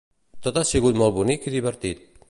Tot 0.47 0.57
ha 0.61 0.63
sigut 0.69 0.97
molt 1.03 1.17
bonic 1.19 1.47
i 1.51 1.57
divertit. 1.59 2.05